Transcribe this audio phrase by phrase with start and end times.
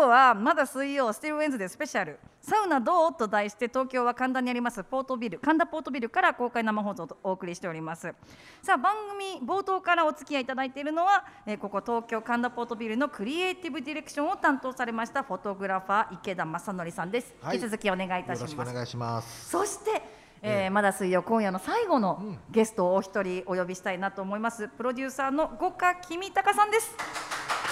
[0.00, 2.18] 日はまだ水曜 Still Wednesday スペシャル。
[2.40, 5.38] サウナ道と題して東京は神田にありますポートビル。
[5.40, 8.14] 神田ポートビルから公開生放送をお送りしております。
[8.62, 17.56] さあ番組冒頭からお付き合いいただいているのは、えーここ東京神田ポートビルのクリエイティブディレクションを担当されましたフォトグラファー池田正則さんです、はい。
[17.56, 18.52] 引き続きお願いいたします。
[18.52, 19.50] よろしくお願いします。
[19.50, 20.02] そして、
[20.42, 24.68] えーまだ水曜今夜の最後のゲストをお一人お呼びしたいなと思います。
[24.68, 26.94] プロデューサーの五箇公貴さんです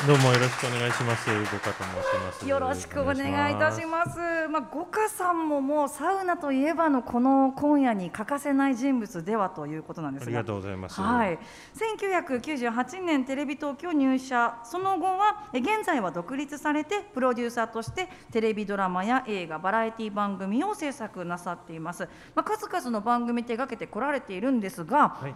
[0.07, 1.31] どうもよろしくお願いします。
[1.31, 2.47] ごかと申します。
[2.47, 4.19] よろしくお願いいたします。
[4.49, 10.27] まあ、五花さんももうサウナといえばのこの今夜に欠かせない人物ではということなんですが。
[10.27, 11.01] ありがとうございます。
[11.01, 11.39] はい、
[11.75, 25.35] 1998年テレビ東京入社その後はえ現在は独立されてプロデューサーとしてテレビドラマや映画バラエティ番組を制作なさっています、まあ、数々の番組手掛けてこられているんですが、はい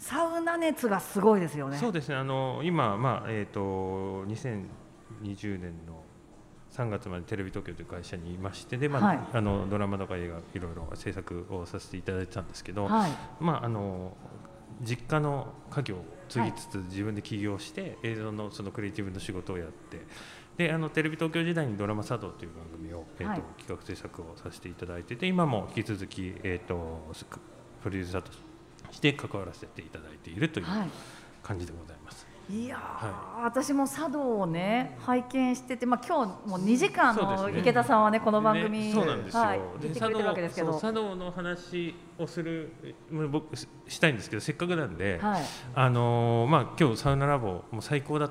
[0.00, 1.76] サウナ熱がすごいですよね。
[1.76, 2.16] そうですね。
[2.16, 6.02] あの今まあえっ、と2020年の
[6.72, 9.18] 3月までテレビ東京という会社にいましてでまあ、はい。
[9.34, 13.10] あのドラマとか映画いろいろ制作をさせていただいてたんですけど、はい。
[13.40, 14.16] まああの
[14.80, 20.00] 実家の家業を継ぎつつ自分で起業して映像のそのクリエイティブの仕事をやって
[20.56, 23.42] であのテレビ東京時代にドラマ茶道という番組を、えーとはい。
[23.58, 27.12] 企画制作をさせていただいてて今も引き続き、えー、と
[27.82, 28.30] プロデューサーと
[28.90, 30.88] して関わらせていただいているというはい。
[31.42, 32.26] 感じでございます。
[32.50, 39.88] いやー、は私も茶道をね拝見してて、まあ、今日も2時間の池田さんはねこの番組、ねそうなんですよ、はい、で
[40.34, 40.80] けですけど。
[40.80, 42.72] 茶道の話をする
[43.10, 45.42] もう僕ししたいんですけどせっかくなんで、はい、
[45.76, 48.28] あのーまあ今日サウナラボもう最高だ、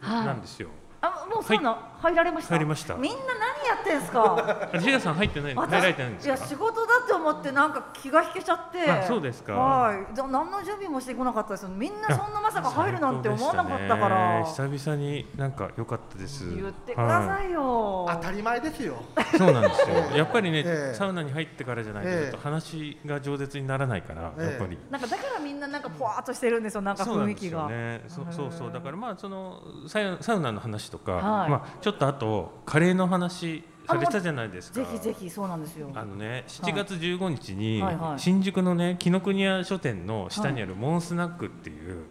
[0.00, 0.26] はい。
[0.26, 0.68] なんですよ。
[1.00, 2.54] あもうサウナ入られました？
[2.54, 2.94] 入りました。
[2.94, 4.70] みんな何やってんすか？
[4.72, 6.34] あジガさん入ってない入られてないんですか？
[6.34, 8.90] いや仕事だって思ってなんか気が引けちゃって。
[8.90, 9.52] あそうですか。
[9.54, 10.14] はい。
[10.14, 11.68] じゃあ何の準備もしてこなかったですよ。
[11.68, 14.40] みんなそんなまさか入るなんて思わなかったから。
[14.40, 14.44] ね。
[14.46, 16.54] 久々になんか良かったです。
[16.54, 18.94] 言ってくださいよ、当たり前ですよ。
[19.14, 19.96] はいそうなんですよ。
[20.16, 20.94] やっぱりね、ええ。
[20.94, 24.44] サウナに入ってからじゃないと、ええちょっと話が饒舌にならないから、ええ。
[24.44, 24.78] やっぱり。
[24.90, 28.04] なんかだからみんななんかぽわーっとしてるんですよなんかそうなんです雰囲気が、よね。
[28.08, 28.72] そうそうそう。
[28.72, 31.50] だからまあそのサウサウナの話とか、はい。
[31.50, 33.57] まあちょっとあとカレーの話
[33.88, 34.80] されたじゃないですか。
[34.80, 35.90] ぜひぜひそうなんですよ。
[35.94, 38.20] あのね、7月15日にはいはい。
[38.20, 42.04] 新宿のね紀ノ国屋書店の下にあるモンスナックっていう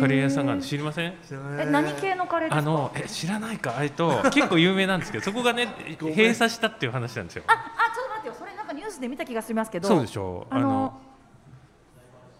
[0.00, 0.60] カレー屋さんがある。
[0.60, 1.14] の知りません？
[1.60, 2.56] え何系のカレーですか？
[2.58, 3.76] あのえ知らないか。
[3.76, 5.66] あれと結構有名なんですけどそこがね
[6.00, 7.44] 閉鎖したっていう話なんですよ。
[7.46, 8.34] ああちょっと待ってよ。
[8.38, 9.86] それなんかニュースで見た気がしますけど。
[9.88, 10.46] そうでしょ。
[10.50, 10.54] う。
[10.54, 11.00] あの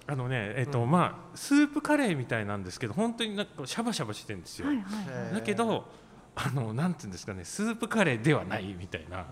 [0.09, 4.69] あのねえっ、と、まあスープカレーみたいなんですけど本当になんかシャバシャバしてるんですよ。
[4.69, 5.85] はいはいえーだけど
[6.37, 9.27] あのなんていうんですかねスープカレーではないみたいな。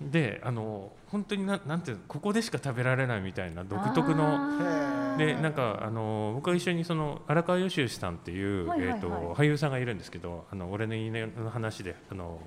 [0.00, 5.16] であの本当にななんていうのここでしか食べられないみたいな独特の。
[5.16, 8.98] でなんかあの僕は一緒にその荒川よしよしさんっていう、はいはいはい。
[8.98, 12.38] えー、と俳優さんがいるんですけど「あの俺のいいね」の話であの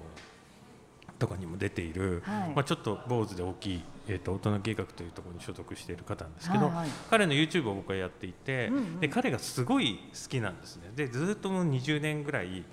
[1.17, 2.53] とかにも出ている、はい。
[2.55, 6.89] まあ、ちょっと坊主で大きい、えー、と大人計画というところに所属している方なんですけど、はいはい。
[7.09, 8.99] 彼の YouTube を僕はやっていて、うんうん。
[8.99, 10.91] で彼がすごい好きなんですね。
[10.95, 12.63] でずっともう20年ぐらい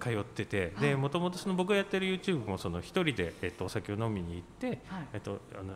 [0.00, 4.78] 通っててでもともとその僕がやってる YouTube もその一人で、えー、とお酒を飲みに行って、はい。
[5.14, 5.74] えっと、あの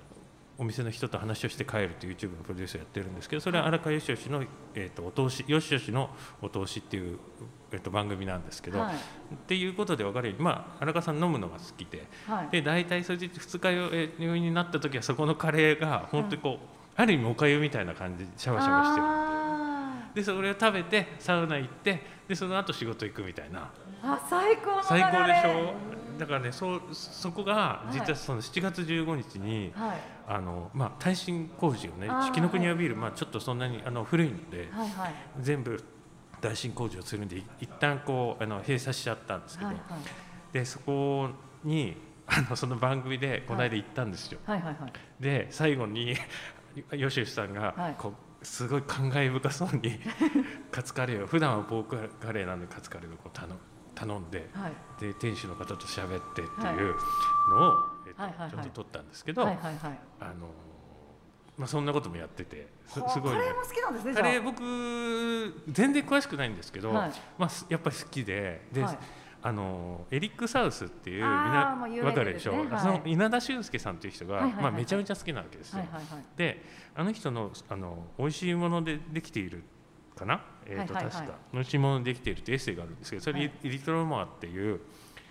[0.56, 7.18] お店の人と話をして帰るという YouTube のプロデュースをやってるんですけどそれは荒川よしよしの、えっと、お通しよしよしのお通しっていう、
[7.72, 8.94] えっと、番組なんですけど、はい。
[8.94, 8.98] っ
[9.46, 12.48] ていうことで分かるように、まあ、荒川さん飲むのが好きではい。
[12.50, 23.70] で大体それで二日酔いになった時はそこのカレーが本当にこう、ある意味おかゆみたいな感じでシャバシャバしてるあでそれを食べてサウナ行ってでその後仕事行くみたいな。
[24.04, 25.94] ーあ最高最高でしょ？
[26.19, 29.98] だからねそそこが実はその7月15日に、はい。
[30.26, 35.15] あのまあ、耐震工事をね四季の国屋ビール、まあ、ちょっとそんなにあの古いので、はいはい。
[35.41, 35.82] 全部
[36.41, 40.53] 耐震工事をするんでい一旦こうあの閉鎖しちゃったんですけど、はいはい。
[40.53, 41.28] でそこ
[41.65, 44.38] に あのその番組でこの間行ったんですよ。
[44.47, 44.92] はいはいはい。
[45.21, 46.16] で最後に
[46.92, 47.94] よしよしさんが、はい。
[47.98, 49.98] こうすごい感慨深そうに
[50.71, 53.48] カツカレーを普段はポークカレーなのにカツカレーをこう頼
[53.94, 54.49] 頼んで。
[54.53, 54.72] はい。
[55.00, 56.77] で店主の方と喋ってっていうはい。
[57.51, 57.74] のを、
[58.07, 59.54] えっとちょっと撮ったんですけど、あの
[61.57, 67.13] まあ、そんなこともやっててすはあすごいね、カレーも好きなんですねカレー僕全然詳しくないんですけど、はい。
[67.39, 68.98] まあ、すやっぱり好きでで、はい。
[69.47, 72.80] あのエリック・サウスっていうみあーなもう有名わかるでしょ、はい。
[72.80, 75.86] その稲田俊介さんっていう人が、まあ、めちゃめちゃ好きなわけですあよ。
[76.36, 76.65] で
[76.95, 79.63] あの人のあの美味しいものでできている
[80.15, 81.78] かな、えーと確か美味しい。
[81.78, 83.53] ものでできているってエッセイがあるんですけどそれ、はい。
[83.65, 84.81] リトルモアっていう、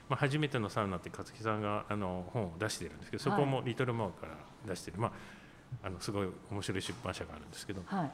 [0.10, 4.38] まあ、初めてのサウナって勝木さんがあの本を出してるんですけどそこもリトルモアから
[4.68, 8.12] 出してる、まあ、あのすごい面白い出版社があるんですけどはい。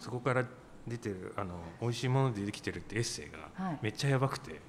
[0.00, 0.44] そこから
[0.86, 3.78] 出てるあの美味しいものでできてるってエッセイがはい。
[3.82, 4.60] めっちゃやばくて、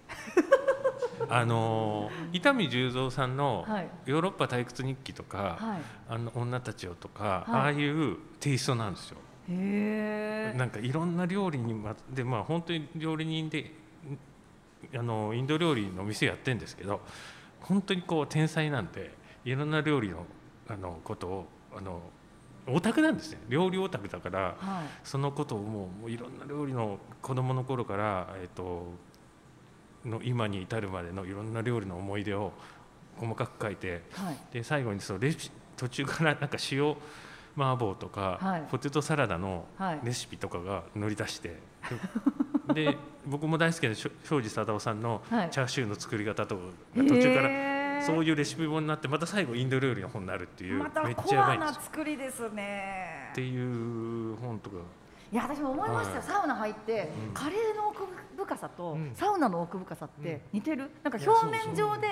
[1.30, 3.90] あの伊丹十三さんのはい。
[4.06, 5.82] ヨーロッパ退屈日記とか、はい。
[6.10, 7.62] あの女たちをとか、はい。
[7.62, 9.18] ああいうテイストなんですよ。
[9.50, 13.72] へえなんかいろんな料理にまでまあ本当に料理人で
[14.94, 17.02] んあのインド料理の店やってるんですけど
[17.62, 19.14] 本当にこう天才なんで
[19.46, 20.26] いろんな料理の
[20.70, 21.46] あのことを
[21.76, 22.02] あの
[22.68, 24.88] オタクなんですね料理オタクだからはい。
[25.04, 28.86] そのことをもうもういろんな料理の子供の頃から、えっと
[30.06, 32.54] の今に至るまでのいろんな料理の思い出を
[33.18, 34.38] 細かく書いてはい。
[34.52, 36.96] でで最後にそのレシ途中からなんか塩
[37.58, 38.64] 麻婆とか、はい。
[38.70, 40.00] ポテトサラダのはい。
[40.04, 41.58] レシピとかが乗り出して、
[42.74, 44.10] でで僕も大好きな庄
[44.42, 45.50] 司貞夫さんのはい。
[45.50, 46.62] チャーシューの作り方とか
[46.96, 51.82] が途中かららそういうレシピ本になってまた最後インド料理の本になるっていうめっちゃやばいんですよ。
[51.82, 53.30] 作りですね。
[53.32, 54.78] っていう本とか
[55.32, 56.28] いや私も思いましたよ、はい。
[56.28, 57.34] サウナ入って、うん。
[57.34, 58.08] カレーの奥
[58.38, 59.12] 深さと、うん。
[59.14, 60.42] サウナの奥深さってうん。
[60.54, 62.08] 似てる、なんかいや表面上で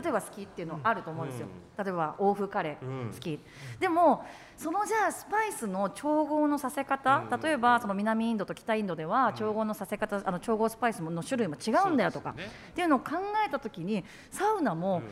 [0.00, 3.12] 例えば好きっていうのあると思うんですよ、う例えば欧風カレーうん。
[3.12, 3.40] 好き、
[3.80, 4.24] でも
[4.56, 7.40] そのじゃあスパイスの調合のさせ方、うん。
[7.40, 9.34] 例えばその南インドと北インドではん。
[9.34, 12.44] 調合のさせ方、あの調合スパイスの種類も違うんだよとか、ね。
[12.70, 15.10] っていうのを考えた時にサウナもうん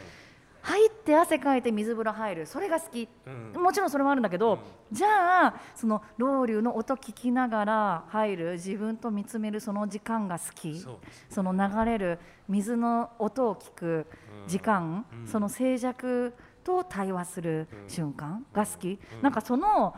[0.62, 2.46] 入って汗かいて水風呂入る。
[2.46, 3.08] それが好き。
[3.26, 3.62] うん。
[3.62, 4.58] もちろんそれもあるんだけど、
[4.92, 10.84] じゃあそのロウリュの音聞きながら入る自分と見つめるその時間が好き。
[11.28, 12.18] その流れる
[12.48, 14.06] 水の音を聞く
[14.46, 15.26] 時間、うん。
[15.26, 17.88] その静寂と対話するうん。
[17.88, 19.22] 瞬間が好き、うん。
[19.22, 19.94] なんかその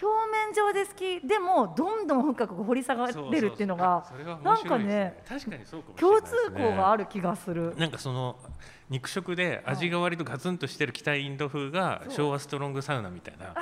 [0.00, 4.04] 表面上で好きでもどんどん深く掘り下がれるっていうのが
[4.42, 7.74] なんかね確かにそう共通項がある気がする。
[7.76, 8.36] なんかその
[8.90, 13.54] 肉食で味が割とガツンとしてる北インド風が昭和ストロングサウナみたいな。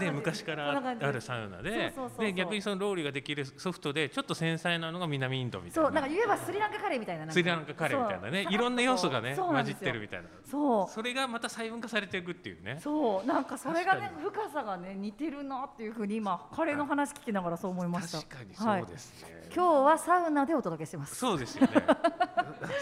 [0.00, 0.70] で昔から
[1.00, 5.88] あるサウナでで逆にそのローリーができるソフトでちょっと繊細なのが南インドみたいな。
[5.88, 8.46] そうなんか言えばスリランカカレーみたいなスリランカカレーみたいなね。
[8.50, 10.28] いろんな要素がね混じってるみたいな。
[10.44, 10.88] そう。
[10.88, 12.78] それがまた細分化されていくっていうね。
[12.80, 13.26] そう。
[13.26, 18.18] なんかそれがね確深さがね似てるなっていうふうに今カレーの話聞きながらそう思いました。
[18.18, 21.16] 確かにそうですね、今日はサウナでお届けしてます。
[21.16, 21.72] そうですよね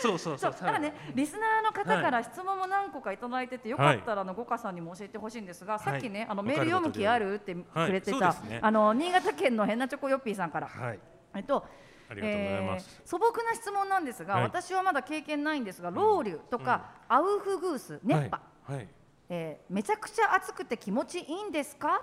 [0.01, 7.87] そうそうそそううだからねリスナーの方から質問も何個かいただいてて、よかったらあの五花さんにも教えてほしいんですが、さっきねあのわメール読む気あるってはい。
[7.87, 10.99] くれてた、あの新潟県の変なチョコヨッピーさんから、はい。
[11.35, 11.67] えっと
[12.15, 14.43] えー素朴な質問なんですが、はい。
[14.45, 18.89] 私はまだ経験ないんですが、ロウリュとか、アウフグース熱波、はい、はい。
[19.31, 22.03] えーめちゃくちゃ暑くて気持ちいいんですか、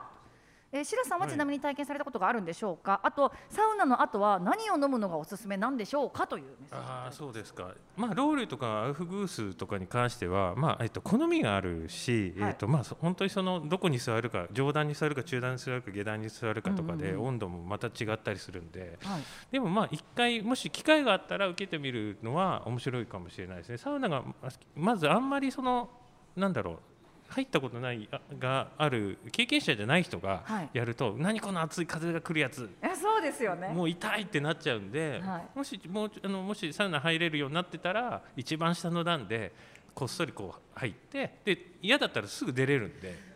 [0.71, 1.33] えー、白さんははい。
[1.33, 6.27] ちなみに体験されたことがあるんでしょうか、あとサウナの後は何を飲むのがおすすめなんでしょうか？
[6.27, 12.49] というメッセージああそうですか、まあ、ロールとかアウフグースとかに関しては、まあえっと、好みがあるし、はい。
[12.49, 18.97] えっとまあ、そ本当にそのどこに座るか上段に座るか中段に座るか下段に座るかとかで、温度もまた違ったりするんで。
[19.03, 19.21] はい。
[19.51, 23.77] でもまあ一回もし機会があったら受けてみるのは面白いかもしれないですね。
[23.77, 25.89] サウナがままずあんまりその
[26.35, 26.79] なんだろう
[27.29, 30.69] 入ったことないあがある経験者じゃない人がはい。
[30.73, 32.69] やると、何この熱い風が来るやつ。
[32.81, 33.69] えそうですよね。
[33.69, 35.57] もう痛いってなっちゃうんで、はい。
[35.57, 39.53] もしもうあのもしサウナ入れるようになってたら一番下の段で
[39.93, 43.28] こっそりこう入ってで嫌だったらすぐ出れるんで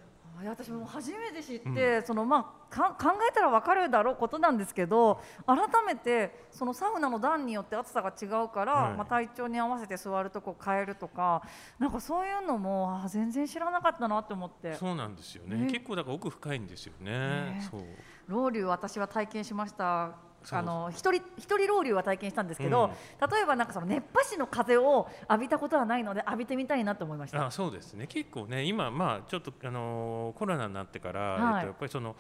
[0.50, 8.94] 私も初めて知って、そのまあか考えたら分かるだろうことなんですけど改めてそのサウナの段によって暑さが違うから、はい。
[8.94, 11.44] まあ、体調に合わせて座るとこ変えるとか
[11.80, 14.74] なんかそういうのもあ全然知らなかったなって思って。
[14.76, 15.58] そうなんですよね。
[15.58, 15.72] ね。
[15.72, 17.12] 結構だから奥深いんですよね。
[17.12, 17.82] ねそう。
[18.28, 20.16] ロウリュ私は体験しました
[20.52, 22.92] あの一人一人ロウリュは体験したんですけど、
[23.32, 27.46] 例えばなんかその熱波師の風を浴びたことはないので浴びてみたいなと思いました。
[27.48, 28.08] あそうですね。
[28.08, 32.16] 結構ね今まあちょっとあのーコロナになってから、はいえっと、やっぱりその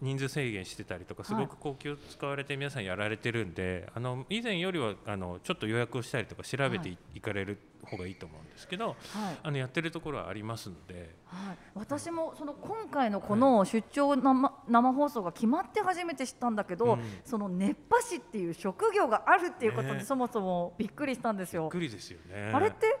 [0.00, 8.96] 人数制限してたりとかすごくこう気を使われて皆さんやられてるんで、あの以前よりはあのちょっと予約をしたりとか調べてい,、はいかれる方がいいと思うんですけどはい
[9.42, 11.14] あのやってるところはありますので。
[11.26, 21.62] はい、私もその今回のこの出張生,、生放送が決まって初めて知ったんだけど、うんその熱波師っていう職業があるっていうことにねそもそもびっくりしたんですよ。
[21.62, 22.50] びっくりですよね。
[22.52, 22.98] あれって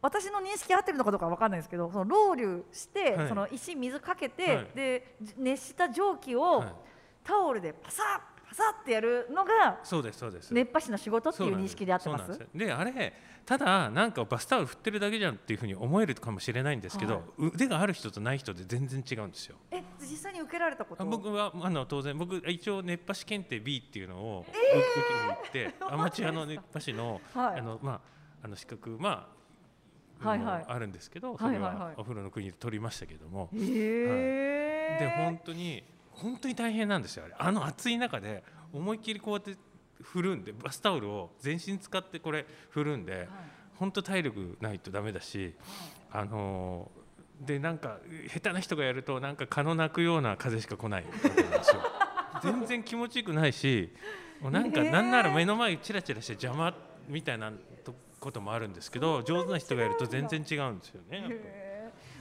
[0.00, 3.28] 私の認識合ってるのかどうかわかんないですけどそのロウリュして、はい。
[3.28, 4.66] その石水かけて、はい。
[4.74, 6.72] で熱した蒸気をはい。
[7.24, 10.54] タオルでパサッパサッってやるのがそうですそうです。
[10.54, 12.28] 熱波師の仕事っていう認識で合ってます？
[12.28, 13.12] ですであれ
[13.44, 19.56] ただなんかバスタオル振ってるだけじゃんっていうふうに思えるかもしれないんですけど、は腕がある人とない人で全然違うんですよ。
[19.70, 21.02] え実際に受けられたこと？
[21.02, 24.58] あ僕はあの当然僕一応熱波師検定 B っていうのを受
[25.52, 27.60] けに行って、 アマチュアの熱波師の、はい。
[27.60, 28.00] あのまあ
[28.44, 29.37] あの資格まあ、
[30.22, 31.74] あるんですけど、はいそれはい。
[31.74, 37.34] はいはお風呂の国で取りましたけども、へでえ本当に本当に大変なんですよあれ。
[37.38, 39.56] あの暑い中で思いっきりこうやって
[40.02, 43.28] 振るんでバスタオルを全身使ってこれ振るんで、
[43.76, 45.54] 本当体力ないとダメだし、
[46.10, 46.90] あの
[47.40, 47.98] でなんか
[48.32, 51.82] 下手な人がやるとなんか蚊の鳴くような風しか来ないわけなんですよ。
[52.42, 53.92] 全然気持ちよくないし
[54.40, 56.72] もうなんかなんなら目の前チラチラして邪魔
[57.08, 57.56] みたいなと
[58.20, 61.68] こともあるんですけど上手な人がやると全然違うんですよね。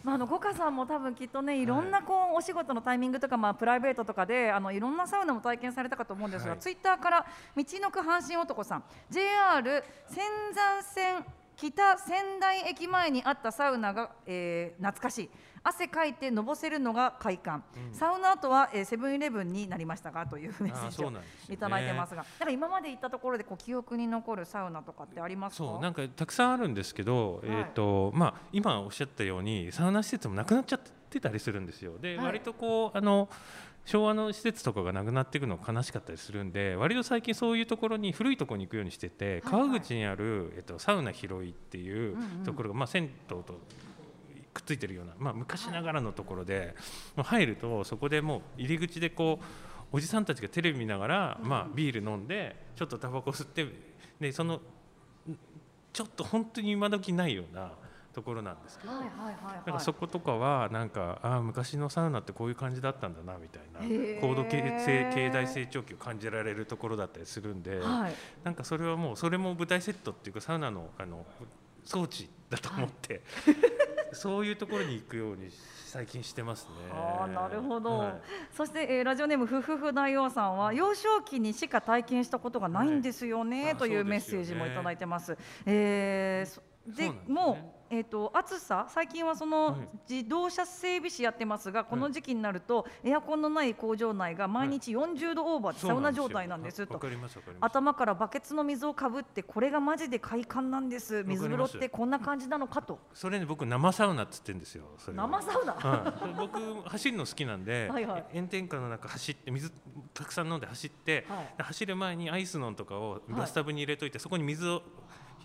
[0.04, 1.66] まあ、あの五花さんも多分きっとねい。
[1.66, 6.60] ろんなこうお仕事のタイミングとか、まあ、プライベートとかであのいろんなサウナも体験されたかと思うんですが、はい。
[6.60, 7.26] ツイッターから
[7.56, 8.84] 道のく阪神男さん。
[9.10, 10.24] JR 仙
[10.54, 11.26] 山線
[11.58, 15.30] 北仙台駅前にあったサウナが、えー懐かしい
[15.64, 21.12] 汗かいてのぼせるのが快感、サウナ後はえーセブンイレブンになりましたがというメッセージを
[21.54, 25.58] いただいてますが、なんか今まで行ったところでこう記憶に残るサウナとかってありますか？
[25.58, 31.98] そうなんかたくさんあるんですけど、えーとまあ、今おっしゃったようにサウナ施設もなくなっちゃってたりするんですよ。
[31.98, 32.26] で、はい。
[32.26, 33.30] 割とこうあの
[33.86, 39.42] 昭和の施設とかがなくなっていくの悲しかったりするんで割と最近そういうところに古いところに行くようにしてて、はいはい。
[39.44, 42.44] 川口にある、えっと、サウナ広いっていううんうん。
[42.44, 43.46] ところが、まあ、銭湯と
[44.58, 46.76] くっついてるような、まあ、昔ながらのところで、
[47.16, 49.46] まあ入るとそこでもう入り口でこう
[49.92, 53.66] おじさんたちがテレビ見ながら、まあ、ビール飲んでちょっとタバコ吸って
[54.20, 54.60] でその
[55.94, 57.72] ちょっと本当に今時ないような
[58.14, 59.56] ところなんですけど、はいはいはいはい。
[59.58, 68.14] だからそことかはなんかああ昔のサウナってこういう感じだったんだなみたいな高度経済経済成長期を感じられるところだったりするんで、はい。
[68.44, 71.26] なんかそれはもうそれも舞台セットっていうかサウナのあの
[71.86, 73.22] 装置だと思って、
[74.14, 75.50] そういうところに行くように
[75.86, 76.70] 最近してますね。
[76.92, 78.22] あーなるほど、はい。
[78.56, 83.72] そして、えーラジオネームふふふ大王さんは幼少期にしか体験したことがないんですよね、はい。
[83.74, 85.38] あというメッセージもいただいてます。
[85.66, 87.22] えーそでね。
[87.28, 90.14] もうえー、と暑さ最近はその、はい。
[90.14, 97.00] 自動車整備士やってますがこの時期になると、エアコンのない工場内が毎日40度オーバーでサウナ状態なんですと。
[97.62, 101.24] 頭からバケツの水をかぶってこれがマジで快感なんです。
[101.24, 103.00] 水風呂ってこんな感じなのかと。
[103.14, 104.86] それね僕生サウナっつってんですよ。
[105.14, 108.26] 生サウナ、はい、僕走るの好きなんで はいはい。
[108.34, 109.72] 炎天下の中走って水
[110.14, 111.64] たくさん飲んで走って、はい。
[111.64, 114.82] 走る前にアイスノンとかをいバスタブに入れといて、そこに水を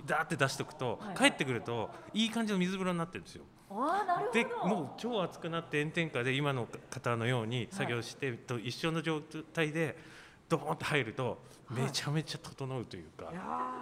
[0.07, 3.45] ダーって出しておくと、はい帰ってくるといい感じの水風呂になってるんですよ。
[3.71, 4.33] ああなるほど。
[4.33, 9.21] でもう超暑くなって炎天下で今の方のように作業して、と一緒の状
[9.53, 9.97] 態で
[10.49, 11.39] ドーンって入ると
[11.71, 13.31] めちゃめちゃ整うというか。
[13.31, 13.41] いや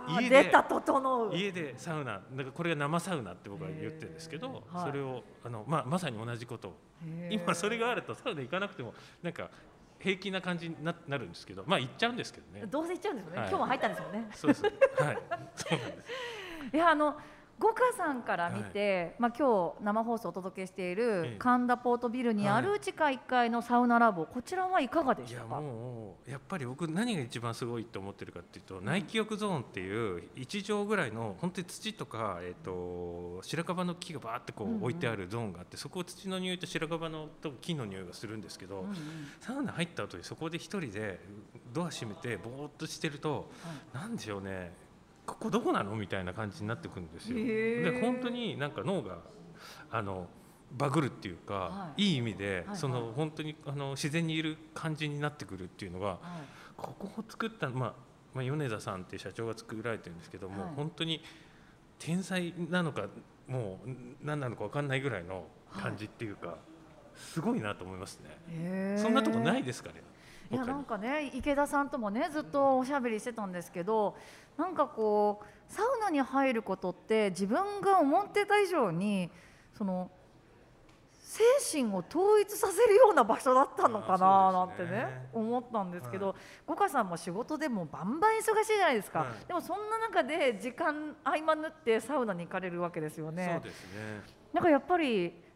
[0.09, 1.35] ー家で出た整う。
[1.35, 4.87] 家でサウナだからこれが生サウナって僕は言ってるんですけど、はい。
[4.87, 6.75] それをあの、まあ、まさに同じこと
[7.31, 9.51] 今それがあるとサウナ行かなくてもなんか
[10.01, 12.67] 平気な感じにななるんですけどまあ行っちゃうんですけどね。
[12.67, 13.49] どうせ行っちゃうんですよね、はい。
[13.49, 14.29] 今日も入ったんですよね。
[14.35, 14.73] そうですはい。
[15.55, 16.13] そうなんです。
[16.73, 17.17] いやあの
[17.61, 21.37] 五花さんから見て、まあ今日生放送をお届けしているええ。
[21.39, 25.43] 神田ポートビルにある地下1階のサウナラボ、こちらはいかがでした？
[25.43, 38.87] かもうやっぱり僕何が一番すごいと思ってるかっていうと内気浴ゾーンっていう1畳ぐらいの本当に土とか、えー、と白樺の木がバーってこう置いてあるゾーンがあって、そこを土の匂いと白樺のと木の匂いがするんですけど、
[39.41, 41.21] サウナ入った後にそこで一人で
[41.75, 43.51] ドア閉めてぼーっとしてると、
[43.93, 44.73] なんでしょうね
[45.31, 45.95] ここどこなの？
[45.95, 47.37] みたいな感じになってくるんですよ。
[47.37, 49.19] で本当になんか脳が
[49.91, 50.27] あの
[50.73, 52.03] バグるっていうか、はい。
[52.03, 56.19] い、い意味で、はいその本当にあの自然にいる感じになってくるっていうのがはい。
[56.77, 57.95] ここを作った、まあ
[58.35, 60.75] まあ、米田さんっていう社長が作られてるんですけども、はい。
[60.75, 61.23] 本当に
[61.99, 63.07] 天才なのか
[63.47, 63.91] もう
[64.25, 66.57] 何なのか分かんないぐらいの感じっていうか、
[67.15, 68.97] すごいなと思いますね。
[68.99, 70.03] そんなとこないですかね？
[70.51, 74.17] いやなんかね池田さんともねずっとおしゃべりしてたんですけど
[74.59, 79.31] なんかこうサウナに入ることって自分が思ってた以上に
[79.77, 80.11] その
[81.31, 81.45] 精
[81.83, 86.35] 神を統一させるような場所だったのかななんてねね思ったんですけどは
[86.67, 89.47] 五花さんも仕事でもバンバン忙しいじゃないですか、はい。
[89.47, 93.61] でもそんな中で時間合間縫ってサウナに行かれるわけですよね。
[93.63, 94.23] そうですね。
[94.53, 95.50] なんかやっぱりせ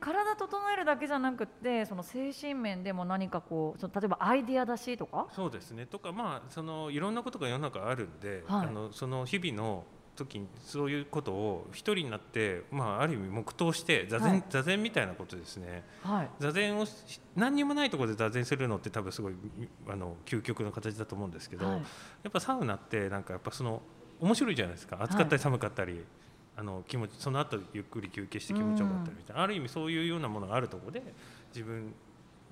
[0.00, 5.26] 体整えるだけじゃなくってその精神面でも何かこうその例えばアイデア出しとか？
[5.32, 5.86] そうですね。
[5.86, 8.66] とかまあそのいろんなことが世の中あるんで、はい。
[8.66, 9.84] あのその日々の
[10.16, 14.44] 時にそういうことを一人になって、まあ、ある意味黙祷して座禅,、はい。
[14.48, 15.82] 座禅みたいなことですね。
[16.02, 16.28] はい。
[16.38, 19.34] 座禅をし何にもないところで座禅するのって多分すごい
[19.88, 21.74] あの究極の形だと思うんですけど、はい。
[21.76, 21.80] や
[22.28, 23.82] っぱサウナってなんかやっぱその
[24.20, 24.98] 面白いじゃないですか。
[25.00, 26.04] 暑かったり寒かったり、
[26.56, 31.02] あの気持ちその後ゆっくり休憩して気持ちよかったりみたいな、ある意味そういうようなものがあるところで
[31.54, 31.92] 自分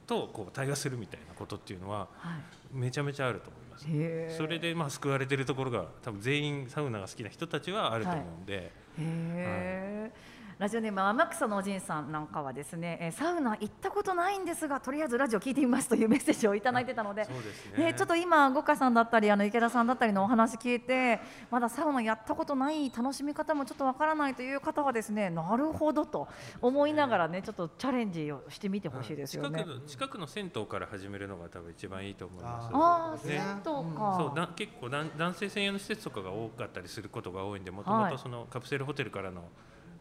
[0.07, 2.37] とこう対話するみたいなことっていうのはは
[2.75, 2.77] い。
[2.77, 3.87] めちゃめちゃあると思います。
[3.89, 10.32] へーそれでまあ救われてるところが多分全員サウナが好きな人たちはあると思うんで、へー
[10.63, 21.19] ラジオネーム天草のおじいさんなんかはですね、えーサウナ行ったことないんですがとりあえずラジオ聞いてみますというメッセージをいただいてたのでそうですねね、ちょっと今、五花さんだったりあの池田さんだったりのお話聞いて
[21.51, 26.29] まだサウナやったことない楽しみ方もちょっとわからないという方はですねなるほどと
[26.61, 29.75] 思いながらねちょっとチャレンジをしてみてほしいですよね近く。
[29.75, 32.69] の近くの銭湯から始めるのが多分一番いいと思います。
[32.73, 34.17] ああ、ね銭湯か。
[34.17, 39.43] そうだ結構男男性専用の施設とかが多かったりすることが多いんでもともはいとそのカプセルホテルからの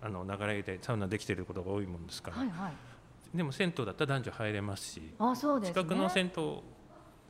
[0.01, 3.37] あの流れでサウナできてることが多いもんですから、はいはい。
[3.37, 5.75] でも銭湯だったら男女入れますしあ、そうですね。
[5.75, 6.57] 近くの銭湯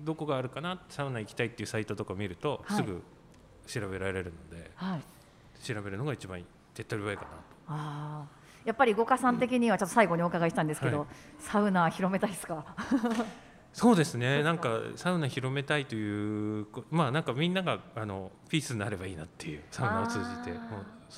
[0.02, 3.02] どこがあるかなサウナ行きたいっていうサイトとか見ると、はいすぐ
[3.68, 5.02] 調べられるのではい。
[5.64, 7.36] 調べるのが一番手っ取り早いかなと。
[7.68, 8.42] ああ。
[8.66, 11.08] やっぱり五花さん的にはちょっと最後にお伺いしたんですけど、はい
[11.40, 12.66] サウナ広めたいですか？
[13.74, 14.44] そうですね。
[14.44, 20.60] なんかサウナ広めたいというこまあなんかみんながあのピースになればいいなっていうサウナを通じて。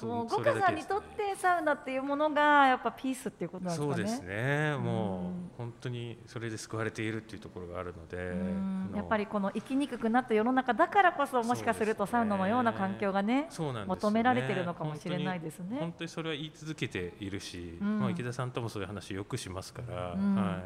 [0.01, 3.93] もう五花さんにとってサウナっていうものがやっぱピースっていうことなんですかね。
[3.93, 4.75] そうですね。
[4.75, 13.47] もう本当にそれで救われているっていうところがあるのでやっぱりこの生きにくくなった世の中だからこそもしかするとサウナのような環境がねね。
[13.85, 15.77] 求められてるのかもしれないですね。
[15.79, 17.99] 本当にそれは言い続けているし、うん。
[17.99, 20.35] まあ、池田さんともそういう話よくしますから、うん。
[20.35, 20.63] はい、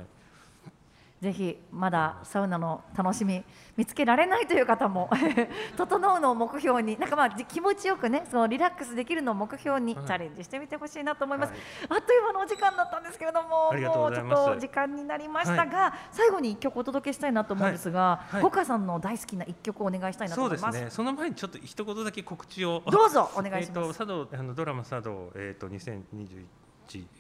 [1.22, 3.44] ぜひまだサウナの楽しみ
[3.76, 5.10] 見つけられないという方も
[5.76, 11.60] 整うのを目標になんかまあじ気持ちよくねそのリラックスできるのを目標にチはいャレンジしてみてほしいなと思います、はい。
[11.90, 18.44] あっという間のお時間だったんですけれどももうちょっと時間になりましたが、最後に一曲お届けしたいなと思うんですが、はい。
[18.44, 18.66] はい。
[18.66, 20.74] さんの大好きな一曲をお願いしたいなと思います。
[20.74, 20.92] ですね。
[20.92, 22.84] その前にちょっと一言だけ告知を。
[22.86, 26.46] どうぞお願いしえーとます、茶道あのドラマ茶道えっ、と2021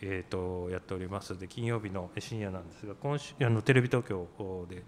[0.01, 1.37] えー、とやっております。
[1.37, 4.27] で金曜日の深夜なんですが今週あのテレビ東京
[4.69, 4.83] で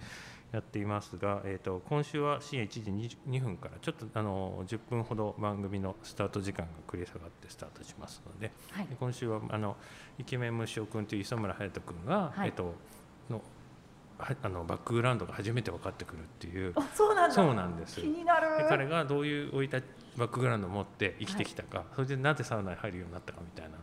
[0.52, 8.88] やっていますが、えー、と今週は深夜1時2分からちょっとあの10分ほど番組のスタート時間が繰り下がってスタートしますので、はい。
[8.88, 9.76] で今週はあの
[10.18, 12.48] イケメン虫尾君という磯村勇斗君が、はい。
[12.48, 12.74] えっ、と
[13.30, 13.42] の
[14.18, 16.74] はあのバックグラウンドが初めて分かってくるっていう。
[16.76, 17.36] あそうなんだ。
[17.36, 18.02] そうなんです。
[18.02, 18.58] 気になる。
[18.58, 19.84] で彼がどういう生い立ち
[20.18, 23.78] バックグラウンドを持って生きてきたか、それでなぜサウナに入るようになったかみたいな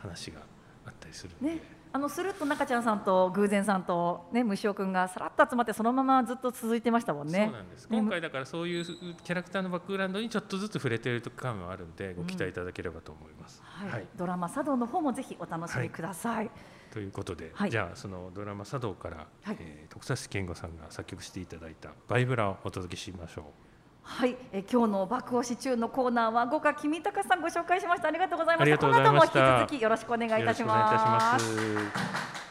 [0.00, 0.40] 話が
[0.86, 7.46] あったりするんで、ね、あのするっと中ちゃんさんと偶然さんとね虫尾くんがさらっと集まってそのままずっと続いてましたもんね。
[7.46, 13.60] そうなんですね今回だからそういうキャラクターのバックグラウンドにちょっとずつ触れている感もあるんでご期待いただければと思います。
[13.64, 16.50] はいはいドラマ茶道の方もぜひお楽しみください。
[16.92, 23.69] ということで、はいじゃあそのドラマ「茶道」から、はいえー徳佐健吾さんが作曲していただいた「バイブラ」をお届けしましょう。
[24.10, 28.08] はい、え今日の爆押し中のコーナーは五花君高さんご紹介しました。
[28.08, 28.78] ありがとうございました。
[28.78, 31.44] この後も引き続きよろしくお願いいたします。
[31.44, 32.49] よろしくお願いいたします。